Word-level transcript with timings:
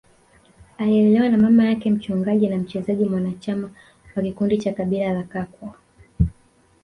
Alilelewa 0.77 1.29
na 1.29 1.37
mama 1.37 1.63
yake 1.65 1.89
mchungaji 1.91 2.47
na 2.49 2.57
mchezaji 2.57 3.05
mwanachama 3.05 3.71
wa 4.15 4.21
kikundi 4.23 4.57
cha 4.57 4.73
kabila 4.73 5.13
la 5.13 5.23
Kakwa 5.23 5.75